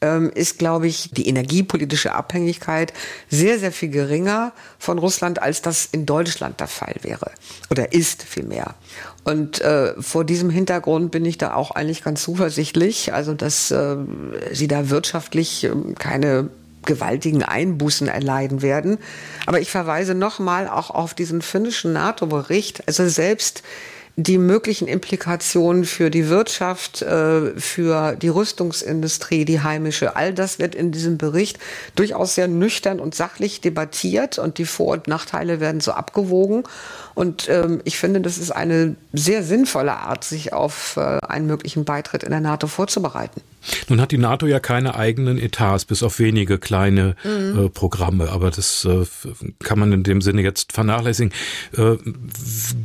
[0.05, 2.93] ähm, ist, glaube ich, die energiepolitische Abhängigkeit
[3.29, 7.31] sehr, sehr viel geringer von Russland, als das in Deutschland der Fall wäre
[7.69, 8.75] oder ist vielmehr.
[9.23, 13.97] Und äh, vor diesem Hintergrund bin ich da auch eigentlich ganz zuversichtlich, also dass äh,
[14.51, 16.49] sie da wirtschaftlich äh, keine
[16.85, 18.99] gewaltigen Einbußen erleiden werden.
[19.47, 22.87] Aber ich verweise nochmal auch auf diesen finnischen NATO-Bericht.
[22.87, 23.63] Also selbst
[24.17, 30.73] die möglichen Implikationen für die Wirtschaft, äh, für die Rüstungsindustrie, die heimische, all das wird
[30.73, 31.59] in diesem Bericht
[31.95, 36.63] durchaus sehr nüchtern und sachlich debattiert und die Vor- und Nachteile werden so abgewogen.
[37.15, 41.85] Und ähm, ich finde, das ist eine sehr sinnvolle Art, sich auf äh, einen möglichen
[41.85, 43.41] Beitritt in der NATO vorzubereiten.
[43.87, 47.65] Nun hat die NATO ja keine eigenen Etats, bis auf wenige kleine mhm.
[47.65, 49.05] äh, Programme, aber das äh,
[49.63, 51.33] kann man in dem Sinne jetzt vernachlässigen.
[51.75, 51.95] Äh,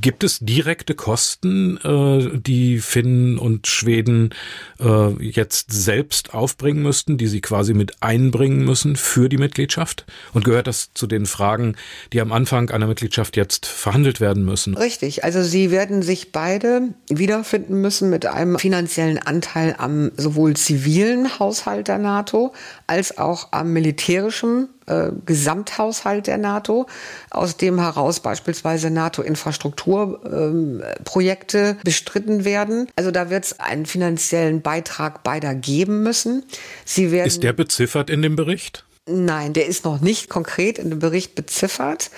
[0.00, 4.30] gibt es direkte Kosten, äh, die Finnen und Schweden
[4.78, 10.06] äh, jetzt selbst aufbringen müssten, die sie quasi mit einbringen müssen für die Mitgliedschaft?
[10.32, 11.76] Und gehört das zu den Fragen,
[12.12, 14.76] die am Anfang einer Mitgliedschaft jetzt verhandelt werden müssen?
[14.76, 21.38] Richtig, also sie werden sich beide wiederfinden müssen mit einem finanziellen Anteil am sowohl zivilen
[21.38, 22.52] Haushalt der NATO
[22.87, 26.87] als auch am militärischen äh, Gesamthaushalt der NATO,
[27.30, 32.88] aus dem heraus beispielsweise NATO-Infrastrukturprojekte ähm, bestritten werden.
[32.96, 36.44] Also da wird es einen finanziellen Beitrag beider geben müssen.
[36.85, 38.85] Sie werden Ist der beziffert in dem Bericht?
[39.12, 42.10] Nein, der ist noch nicht konkret in dem Bericht beziffert,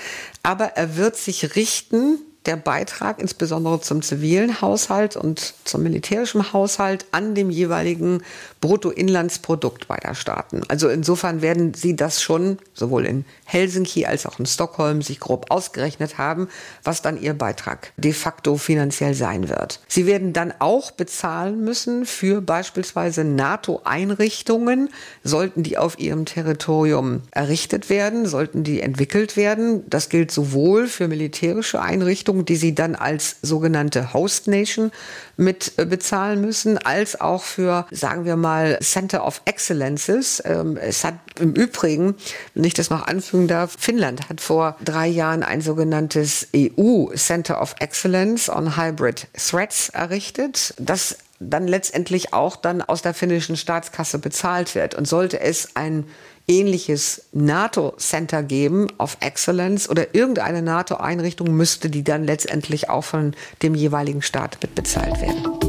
[0.42, 7.06] aber er wird sich richten der Beitrag insbesondere zum zivilen Haushalt und zum militärischen Haushalt
[7.12, 8.22] an dem jeweiligen
[8.62, 10.62] Bruttoinlandsprodukt beider Staaten.
[10.68, 15.50] Also insofern werden sie das schon sowohl in Helsinki als auch in Stockholm sich grob
[15.50, 16.48] ausgerechnet haben,
[16.84, 19.80] was dann ihr Beitrag de facto finanziell sein wird.
[19.88, 24.90] Sie werden dann auch bezahlen müssen für beispielsweise NATO-Einrichtungen,
[25.24, 29.82] sollten die auf ihrem Territorium errichtet werden, sollten die entwickelt werden.
[29.90, 34.92] Das gilt sowohl für militärische Einrichtungen, die sie dann als sogenannte Host Nation
[35.36, 40.42] mit äh, bezahlen müssen, als auch für, sagen wir mal, Center of Excellences.
[40.44, 42.14] Ähm, es hat im Übrigen,
[42.54, 47.60] wenn ich das noch anfügen darf, Finnland hat vor drei Jahren ein sogenanntes EU Center
[47.60, 50.74] of Excellence on Hybrid Threats errichtet.
[50.78, 51.18] Das
[51.50, 54.94] dann letztendlich auch dann aus der finnischen Staatskasse bezahlt wird.
[54.94, 56.06] Und sollte es ein
[56.48, 63.74] ähnliches NATO-Center geben of Excellence oder irgendeine NATO-Einrichtung, müsste die dann letztendlich auch von dem
[63.74, 65.61] jeweiligen Staat mitbezahlt werden.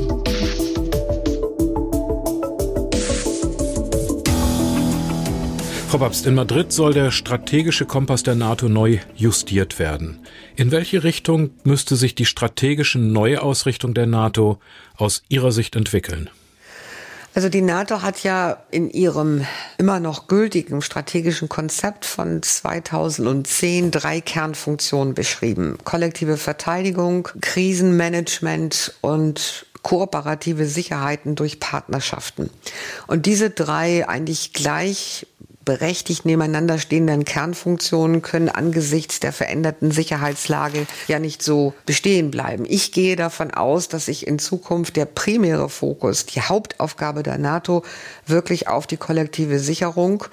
[5.94, 10.26] Frau Babst, in Madrid soll der strategische Kompass der NATO neu justiert werden.
[10.56, 14.60] In welche Richtung müsste sich die strategische Neuausrichtung der NATO
[14.98, 16.32] aus Ihrer Sicht entwickeln?
[17.36, 19.46] Also die NATO hat ja in ihrem
[19.78, 25.78] immer noch gültigen strategischen Konzept von 2010 drei Kernfunktionen beschrieben.
[25.84, 32.50] Kollektive Verteidigung, Krisenmanagement und kooperative Sicherheiten durch Partnerschaften.
[33.06, 35.28] Und diese drei eigentlich gleich
[35.66, 42.66] berechtigt nebeneinander stehenden Kernfunktionen können angesichts der veränderten Sicherheitslage ja nicht so bestehen bleiben.
[42.68, 47.84] Ich gehe davon aus, dass sich in Zukunft der primäre Fokus, die Hauptaufgabe der NATO
[48.26, 50.26] wirklich auf die kollektive Sicherung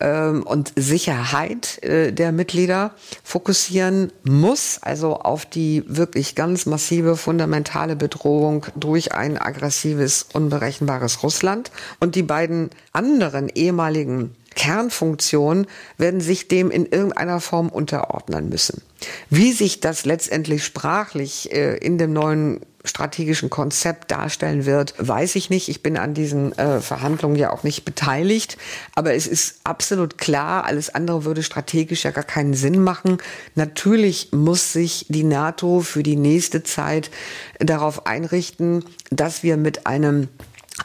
[0.00, 7.96] ähm, und Sicherheit äh, der Mitglieder fokussieren muss, also auf die wirklich ganz massive fundamentale
[7.96, 11.70] Bedrohung durch ein aggressives, unberechenbares Russland.
[12.00, 18.82] Und die beiden anderen ehemaligen Kernfunktionen werden sich dem in irgendeiner Form unterordnen müssen.
[19.30, 25.50] Wie sich das letztendlich sprachlich äh, in dem neuen strategischen Konzept darstellen wird, weiß ich
[25.50, 25.68] nicht.
[25.68, 28.56] Ich bin an diesen äh, Verhandlungen ja auch nicht beteiligt.
[28.94, 33.18] Aber es ist absolut klar, alles andere würde strategisch ja gar keinen Sinn machen.
[33.54, 37.10] Natürlich muss sich die NATO für die nächste Zeit
[37.58, 40.28] darauf einrichten, dass wir mit einem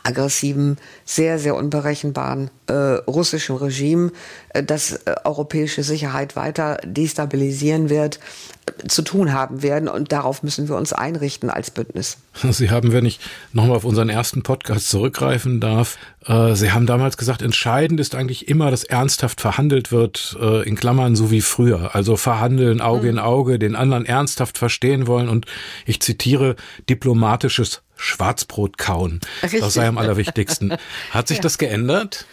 [0.03, 4.11] aggressiven, sehr, sehr unberechenbaren äh, russischen Regime,
[4.49, 8.19] äh, das äh, europäische Sicherheit weiter destabilisieren wird,
[8.65, 9.89] äh, zu tun haben werden.
[9.89, 12.17] Und darauf müssen wir uns einrichten als Bündnis.
[12.51, 13.19] Sie haben, wenn ich
[13.51, 18.47] nochmal auf unseren ersten Podcast zurückgreifen darf, äh, Sie haben damals gesagt, entscheidend ist eigentlich
[18.47, 21.93] immer, dass ernsthaft verhandelt wird, äh, in Klammern so wie früher.
[21.95, 23.17] Also verhandeln, Auge mhm.
[23.17, 25.45] in Auge, den anderen ernsthaft verstehen wollen und
[25.85, 26.55] ich zitiere
[26.89, 29.19] diplomatisches Schwarzbrot kauen.
[29.43, 29.61] Richtig.
[29.61, 30.75] Das sei am allerwichtigsten.
[31.11, 31.43] Hat sich ja.
[31.43, 32.25] das geändert?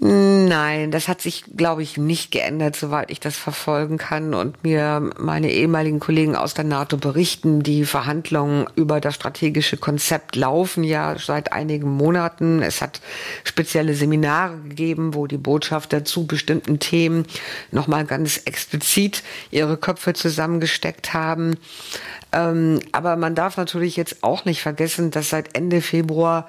[0.00, 5.10] Nein, das hat sich, glaube ich, nicht geändert, soweit ich das verfolgen kann und mir
[5.18, 7.64] meine ehemaligen Kollegen aus der NATO berichten.
[7.64, 12.62] Die Verhandlungen über das strategische Konzept laufen ja seit einigen Monaten.
[12.62, 13.00] Es hat
[13.42, 17.26] spezielle Seminare gegeben, wo die Botschafter zu bestimmten Themen
[17.72, 21.56] nochmal ganz explizit ihre Köpfe zusammengesteckt haben.
[22.30, 26.46] Ähm, aber man darf natürlich jetzt auch nicht vergessen, dass seit Ende Februar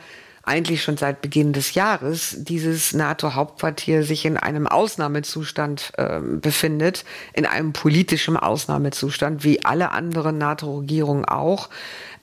[0.49, 7.45] eigentlich schon seit Beginn des Jahres dieses NATO-Hauptquartier sich in einem Ausnahmezustand äh, befindet, in
[7.45, 11.69] einem politischen Ausnahmezustand, wie alle anderen NATO-Regierungen auch.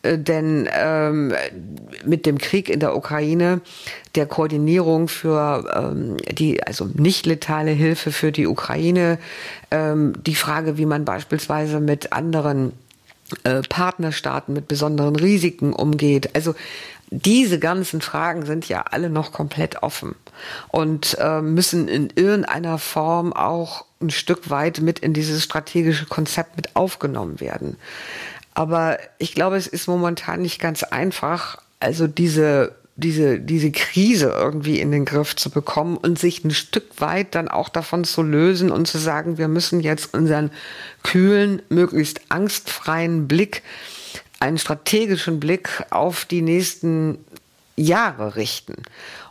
[0.02, 1.34] Äh, denn ähm,
[2.04, 3.60] mit dem Krieg in der Ukraine,
[4.14, 9.18] der Koordinierung für ähm, die, also nicht letale Hilfe für die Ukraine,
[9.70, 12.72] ähm, die Frage, wie man beispielsweise mit anderen
[13.42, 16.36] äh, Partnerstaaten mit besonderen Risiken umgeht.
[16.36, 16.54] Also
[17.10, 20.14] diese ganzen Fragen sind ja alle noch komplett offen
[20.68, 26.56] und äh, müssen in irgendeiner Form auch ein Stück weit mit in dieses strategische Konzept
[26.56, 27.76] mit aufgenommen werden.
[28.54, 34.80] Aber ich glaube, es ist momentan nicht ganz einfach, also diese diese, diese Krise irgendwie
[34.80, 38.70] in den Griff zu bekommen und sich ein Stück weit dann auch davon zu lösen
[38.70, 40.50] und zu sagen, wir müssen jetzt unseren
[41.02, 43.62] kühlen, möglichst angstfreien Blick,
[44.38, 47.18] einen strategischen Blick auf die nächsten
[47.76, 48.82] Jahre richten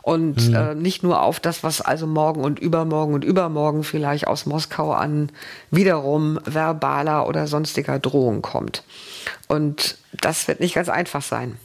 [0.02, 0.54] und mhm.
[0.54, 4.92] äh, nicht nur auf das, was also morgen und übermorgen und übermorgen vielleicht aus Moskau
[4.92, 5.30] an
[5.72, 8.84] wiederum verbaler oder sonstiger Drohung kommt.
[9.48, 11.56] Und das wird nicht ganz einfach sein.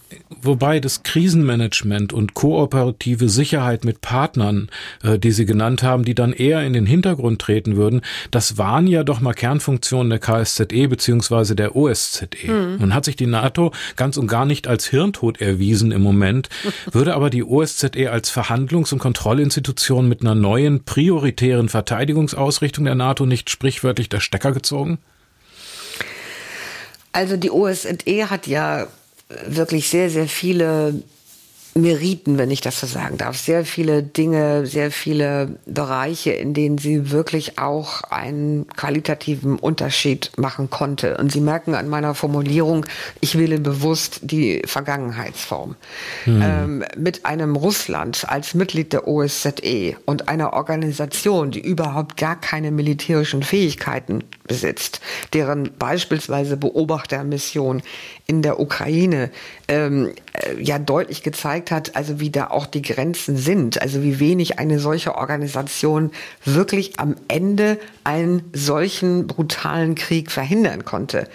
[0.42, 4.70] Wobei das Krisenmanagement und kooperative Sicherheit mit Partnern,
[5.04, 8.88] äh, die Sie genannt haben, die dann eher in den Hintergrund treten würden, das waren
[8.88, 12.28] ja doch mal Kernfunktionen der KSZE beziehungsweise der OSZE.
[12.42, 12.78] Hm.
[12.80, 16.50] Nun hat sich die NATO ganz und gar nicht als Hirntod erwiesen im Moment,
[16.92, 23.26] würde aber die OSZE als Verhandlungs- und Kontrollinstitution mit einer neuen prioritären Verteidigungsausrichtung der NATO
[23.26, 25.00] nicht sprichwörtlich der Stecker gezogen?
[27.12, 28.88] Also die OSZE hat ja
[29.48, 31.02] wirklich sehr, sehr viele
[31.74, 33.38] Meriten, wenn ich das so sagen darf.
[33.38, 40.70] Sehr viele Dinge, sehr viele Bereiche, in denen sie wirklich auch einen qualitativen Unterschied machen
[40.70, 41.18] konnte.
[41.18, 42.86] Und Sie merken an meiner Formulierung,
[43.22, 45.76] ich wähle bewusst die Vergangenheitsform.
[46.26, 46.42] Hm.
[46.42, 52.72] Ähm, mit einem Russland als Mitglied der OSZE und einer Organisation, die überhaupt gar keine
[52.72, 55.00] militärischen Fähigkeiten besitzt,
[55.32, 57.82] deren beispielsweise Beobachtermission
[58.28, 59.30] in der Ukraine
[59.70, 64.20] ähm, äh, ja deutlich gezeigt hat, also wie da auch die Grenzen sind, also wie
[64.20, 66.12] wenig eine solche Organisation
[66.44, 71.30] wirklich am Ende einen solchen brutalen Krieg verhindern konnte,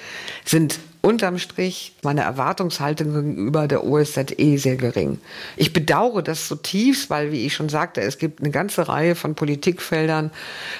[0.45, 5.21] sind unterm Strich meine Erwartungshaltung gegenüber der OSZE sehr gering.
[5.57, 9.37] Ich bedauere das zutiefst, weil, wie ich schon sagte, es gibt eine ganze Reihe von
[9.37, 10.33] Politikfeldern,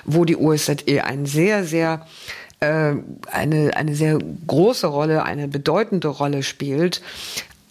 [0.05, 2.05] wo die OSZE einen sehr, sehr
[2.59, 2.95] äh,
[3.31, 4.19] eine, eine sehr
[4.49, 7.03] große Rolle, eine bedeutende Rolle spielt.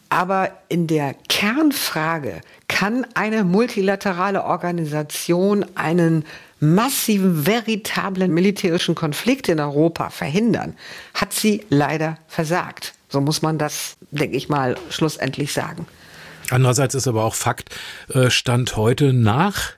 [0.08, 2.40] Aber in der Kernfrage,
[2.76, 6.26] kann eine multilaterale Organisation einen
[6.60, 10.76] massiven, veritablen militärischen Konflikt in Europa verhindern,
[11.14, 12.94] hat sie leider versagt.
[13.10, 15.88] So muss man das, denke ich mal, schlussendlich sagen.
[16.50, 17.70] Andererseits ist aber auch Fakt,
[18.10, 19.74] äh, Stand heute nach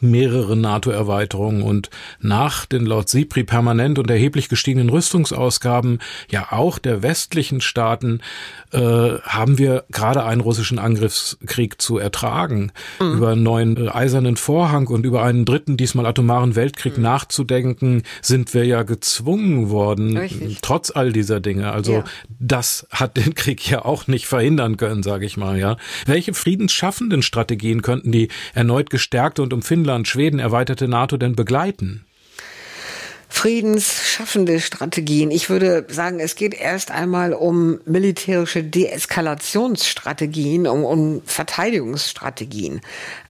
[0.00, 1.90] mehrere NATO-Erweiterungen und
[2.20, 8.20] nach den laut SIPRI permanent und erheblich gestiegenen Rüstungsausgaben ja auch der westlichen Staaten
[8.72, 12.72] äh, haben wir gerade einen russischen Angriffskrieg zu ertragen.
[12.98, 13.12] Mhm.
[13.14, 17.02] Über einen neuen äh, eisernen Vorhang und über einen dritten, diesmal atomaren Weltkrieg mhm.
[17.02, 20.58] nachzudenken, sind wir ja gezwungen worden, Richtig.
[20.62, 21.72] trotz all dieser Dinge.
[21.72, 22.04] Also ja.
[22.38, 25.58] das hat den Krieg ja auch nicht verhindern können, sage ich mal.
[25.58, 25.76] Ja,
[26.06, 31.34] Welche friedensschaffenden Strategien könnten die erneut gestärkte und um Finnland Finnland, Schweden erweiterte NATO denn
[31.34, 32.06] begleiten?
[33.30, 35.30] Friedensschaffende Strategien.
[35.30, 42.82] Ich würde sagen, es geht erst einmal um militärische Deeskalationsstrategien, um, um Verteidigungsstrategien.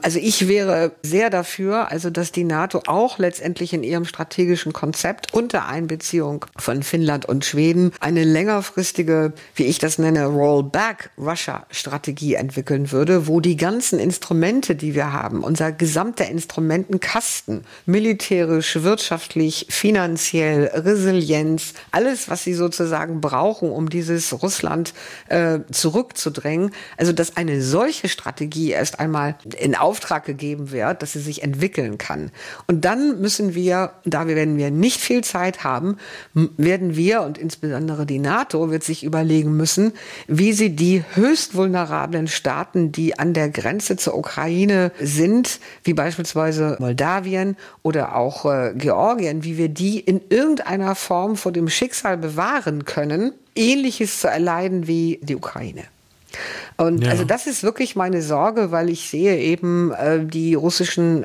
[0.02, 5.34] Also ich wäre sehr dafür, also dass die NATO auch letztendlich in ihrem strategischen Konzept
[5.34, 12.34] unter Einbeziehung von Finnland und Schweden eine längerfristige, wie ich das nenne, Rollback Russia Strategie
[12.34, 19.89] entwickeln würde, wo die ganzen Instrumente, die wir haben, unser gesamter Instrumentenkasten, militärisch, wirtschaftlich, finanziell,
[19.96, 24.94] Resilienz, alles, was sie sozusagen brauchen, um dieses Russland
[25.28, 26.72] äh, zurückzudrängen.
[26.96, 31.98] Also, dass eine solche Strategie erst einmal in Auftrag gegeben wird, dass sie sich entwickeln
[31.98, 32.30] kann.
[32.66, 35.96] Und dann müssen wir, da wir, wenn wir nicht viel Zeit haben,
[36.34, 39.92] werden wir und insbesondere die NATO wird sich überlegen müssen,
[40.26, 46.76] wie sie die höchst vulnerablen Staaten, die an der Grenze zur Ukraine sind, wie beispielsweise
[46.78, 52.18] Moldawien oder auch äh, Georgien, wie wir die die in irgendeiner Form vor dem Schicksal
[52.18, 55.84] bewahren können, ähnliches zu erleiden wie die Ukraine.
[56.76, 57.10] Und ja.
[57.10, 61.24] also das ist wirklich meine Sorge, weil ich sehe eben äh, die russischen,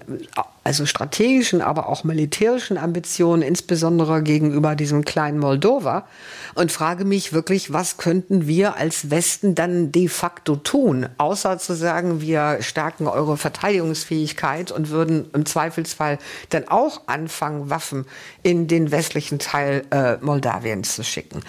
[0.66, 6.07] also strategischen, aber auch militärischen Ambitionen, insbesondere gegenüber diesem kleinen Moldova,
[6.55, 11.76] und frage mich wirklich, was könnten wir als Westen dann de facto tun, außer zu
[11.76, 16.18] sagen, wir stärken eure Verteidigungsfähigkeit und würden im Zweifelsfall
[16.49, 18.05] dann auch anfangen, Waffen
[18.41, 21.41] in den westlichen Teil äh, Moldawiens zu schicken.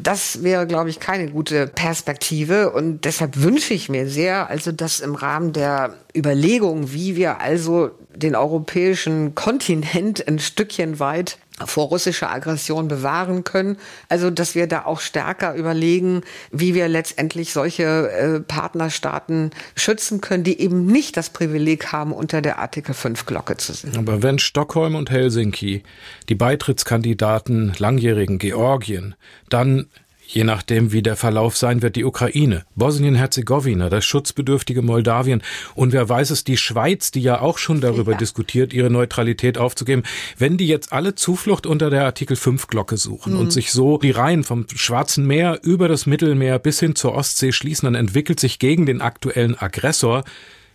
[0.00, 4.98] Das wäre, glaube ich, keine gute Perspektive und deshalb wünsche ich mir sehr, also dass
[4.98, 8.63] im Rahmen der Überlegung, wie wir also den europäischen
[9.34, 13.76] Kontinent ein Stückchen weit vor russischer Aggression bewahren können.
[14.08, 20.42] Also, dass wir da auch stärker überlegen, wie wir letztendlich solche äh, Partnerstaaten schützen können,
[20.42, 23.96] die eben nicht das Privileg haben, unter der Artikel 5 Glocke zu sind.
[23.96, 25.84] Aber wenn Stockholm und Helsinki
[26.28, 29.14] die Beitrittskandidaten langjährigen Georgien
[29.48, 29.86] dann
[30.26, 35.42] je nachdem, wie der Verlauf sein wird, die Ukraine, Bosnien-Herzegowina, das schutzbedürftige Moldawien
[35.74, 38.18] und wer weiß es, die Schweiz, die ja auch schon darüber ja.
[38.18, 40.02] diskutiert, ihre Neutralität aufzugeben.
[40.38, 43.40] Wenn die jetzt alle Zuflucht unter der Artikel 5 Glocke suchen mhm.
[43.40, 47.52] und sich so die Reihen vom Schwarzen Meer über das Mittelmeer bis hin zur Ostsee
[47.52, 50.24] schließen, dann entwickelt sich gegen den aktuellen Aggressor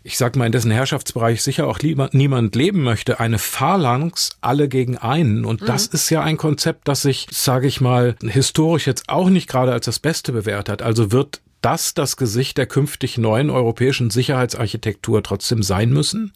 [0.03, 4.69] ich sag mal, in dessen Herrschaftsbereich sicher auch lieber, niemand leben möchte, eine Phalanx alle
[4.69, 5.45] gegen einen.
[5.45, 5.65] Und mhm.
[5.65, 9.71] das ist ja ein Konzept, das sich, sage ich mal, historisch jetzt auch nicht gerade
[9.71, 10.81] als das Beste bewährt hat.
[10.81, 16.33] Also wird das das Gesicht der künftig neuen europäischen Sicherheitsarchitektur trotzdem sein müssen?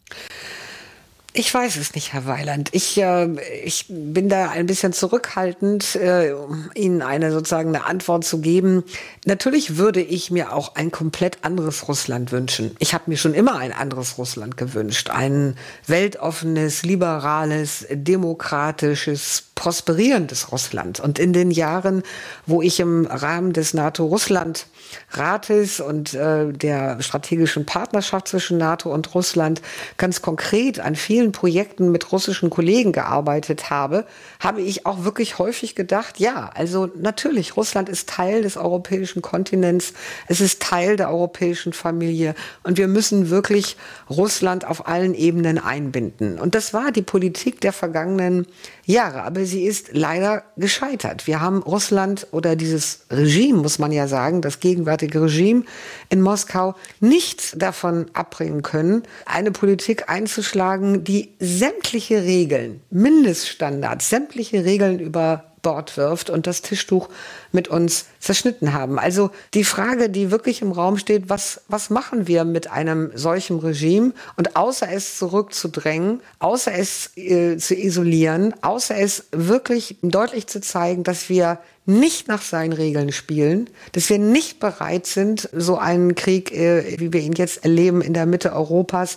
[1.36, 2.68] Ich weiß es nicht, Herr Weiland.
[2.70, 3.28] Ich, äh,
[3.64, 6.32] ich bin da ein bisschen zurückhaltend, äh,
[6.76, 8.84] Ihnen eine sozusagen eine Antwort zu geben.
[9.24, 12.76] Natürlich würde ich mir auch ein komplett anderes Russland wünschen.
[12.78, 15.10] Ich habe mir schon immer ein anderes Russland gewünscht.
[15.10, 15.56] Ein
[15.88, 21.00] weltoffenes, liberales, demokratisches, prosperierendes Russland.
[21.00, 22.04] Und in den Jahren,
[22.46, 24.66] wo ich im Rahmen des NATO-Russland
[25.10, 29.62] Rates und äh, der strategischen Partnerschaft zwischen NATO und Russland
[29.96, 34.06] ganz konkret an vielen Projekten mit russischen Kollegen gearbeitet habe,
[34.40, 39.92] habe ich auch wirklich häufig gedacht, ja, also natürlich, Russland ist Teil des europäischen Kontinents,
[40.28, 43.76] es ist Teil der europäischen Familie und wir müssen wirklich
[44.08, 46.38] Russland auf allen Ebenen einbinden.
[46.38, 48.46] Und das war die Politik der vergangenen
[48.86, 51.26] Jahre, aber sie ist leider gescheitert.
[51.26, 55.64] Wir haben Russland oder dieses Regime, muss man ja sagen, das gegenwärtige Regime
[56.10, 64.98] in Moskau nichts davon abbringen können, eine Politik einzuschlagen, die sämtliche Regeln, Mindeststandards, sämtliche Regeln
[64.98, 67.08] über Bord wirft und das Tischtuch
[67.50, 69.00] mit uns zerschnitten haben.
[69.00, 73.58] Also die Frage, die wirklich im Raum steht, was, was machen wir mit einem solchen
[73.58, 74.12] Regime?
[74.36, 81.02] Und außer es zurückzudrängen, außer es äh, zu isolieren, außer es wirklich deutlich zu zeigen,
[81.02, 86.52] dass wir nicht nach seinen Regeln spielen, dass wir nicht bereit sind, so einen Krieg,
[86.52, 89.16] äh, wie wir ihn jetzt erleben, in der Mitte Europas,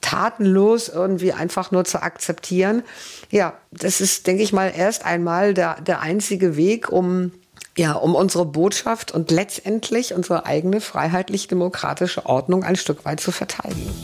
[0.00, 2.82] tatenlos irgendwie einfach nur zu akzeptieren.
[3.30, 7.32] Ja, das ist, denke ich mal, erst einmal der, der einzige Weg, um
[7.76, 13.94] ja, um unsere Botschaft und letztendlich unsere eigene freiheitlich-demokratische Ordnung ein Stück weit zu verteidigen.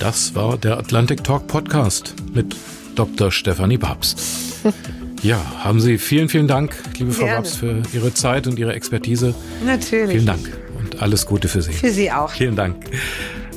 [0.00, 2.56] Das war der Atlantic Talk Podcast mit
[2.96, 3.30] Dr.
[3.30, 4.20] Stefanie Babst.
[5.20, 9.34] Ja, haben Sie vielen, vielen Dank, liebe Frau Babst, für Ihre Zeit und Ihre Expertise.
[9.64, 10.10] Natürlich.
[10.12, 11.72] Vielen Dank und alles Gute für Sie.
[11.72, 12.30] Für Sie auch.
[12.30, 12.76] Vielen Dank.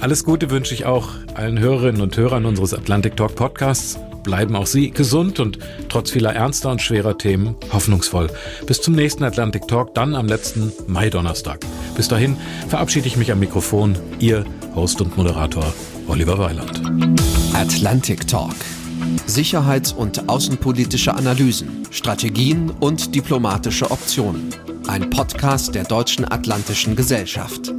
[0.02, 4.00] Alles Gute wünsche ich auch allen Hörerinnen und Hörern unseres Atlantic Talk Podcasts.
[4.24, 8.28] Bleiben auch Sie gesund und trotz vieler ernster und schwerer Themen hoffnungsvoll.
[8.66, 11.60] Bis zum nächsten Atlantic Talk, dann am letzten Mai-Donnerstag.
[11.96, 12.36] Bis dahin
[12.68, 14.44] verabschiede ich mich am Mikrofon, Ihr
[14.74, 15.72] Host und Moderator
[16.08, 16.82] Oliver Weiland.
[17.54, 18.56] Atlantic Talk.
[19.28, 24.50] Sicherheits- und außenpolitische Analysen, Strategien und diplomatische Optionen.
[24.88, 27.72] Ein Podcast der Deutschen Atlantischen Gesellschaft.